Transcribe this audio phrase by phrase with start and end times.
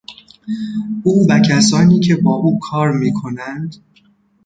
[1.03, 3.75] او و کسانی که با او کار میکنند